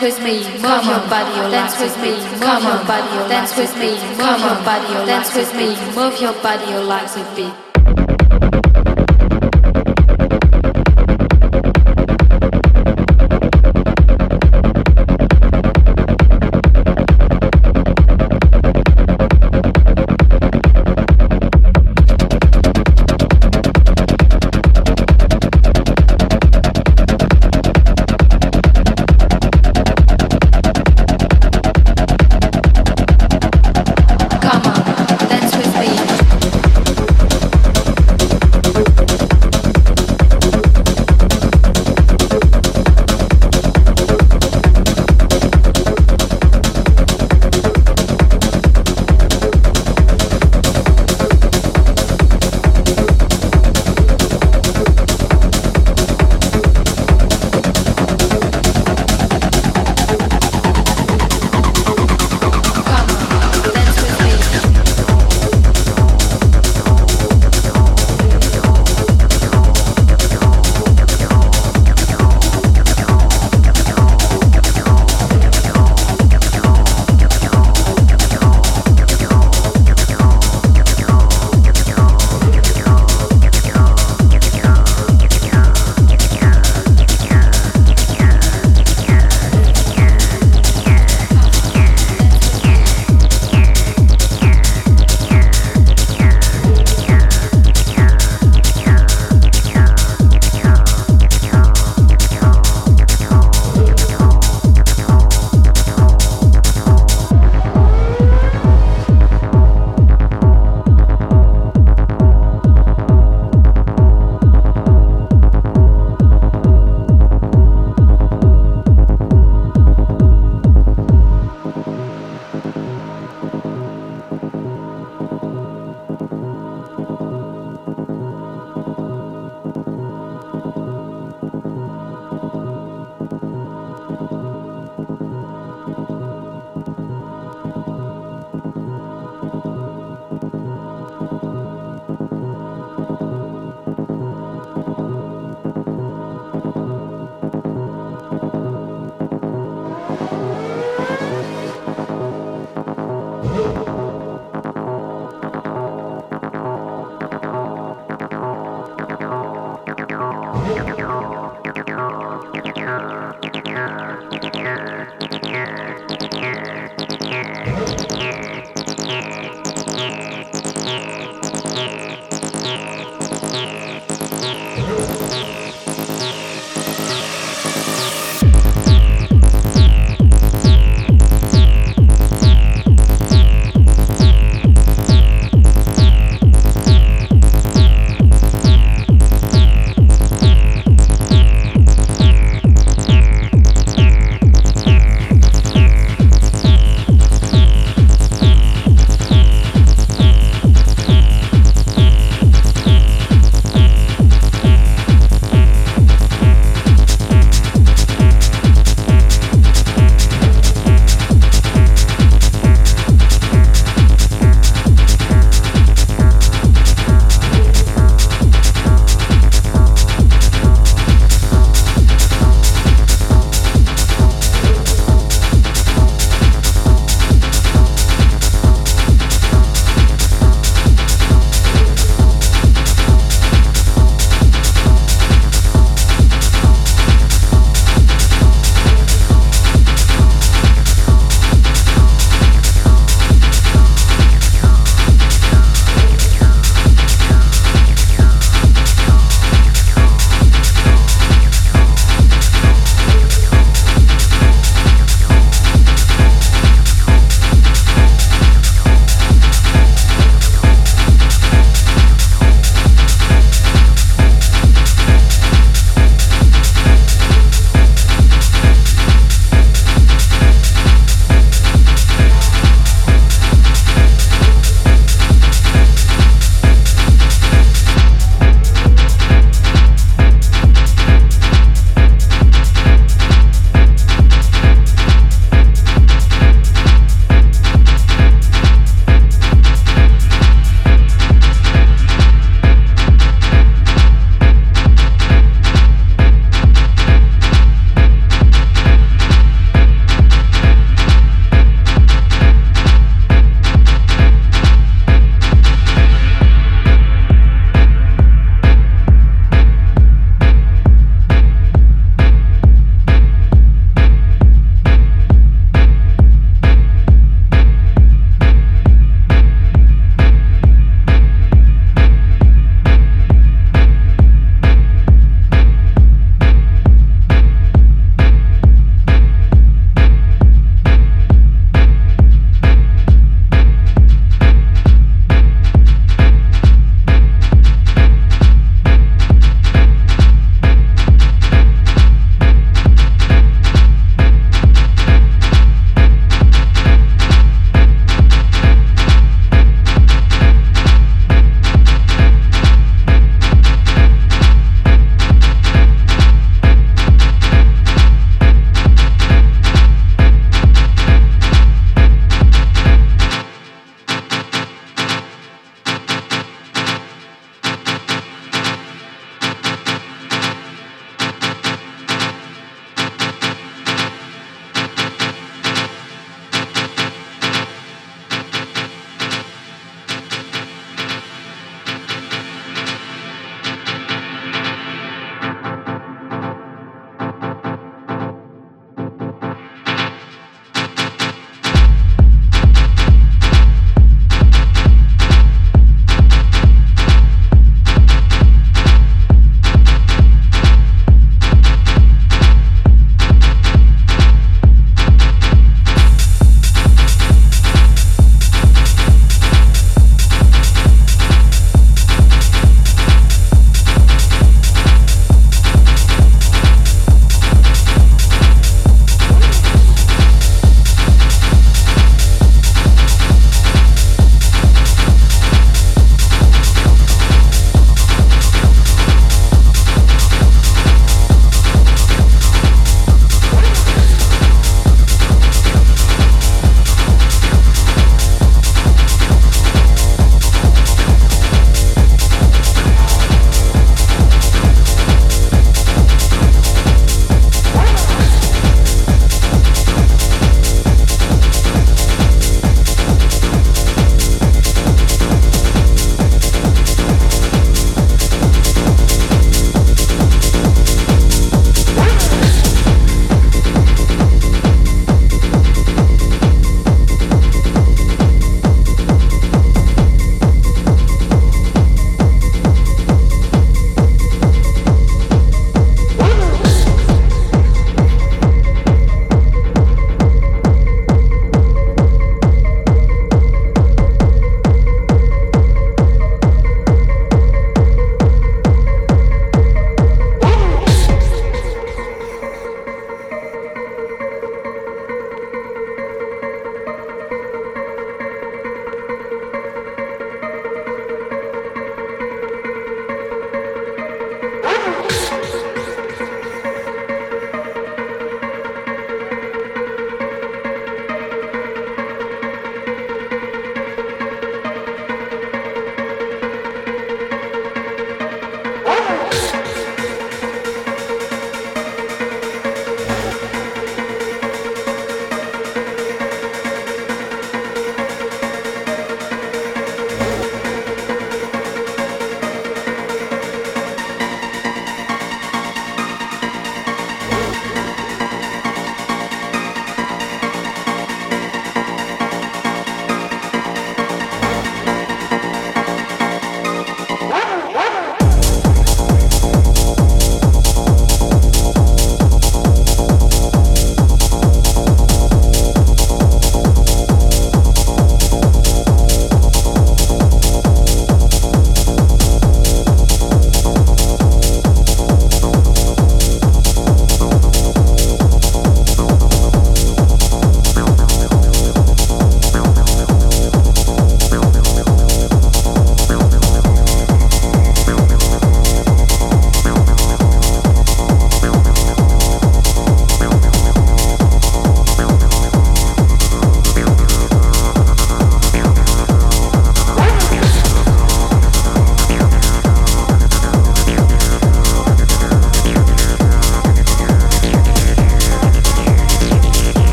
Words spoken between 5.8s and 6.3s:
move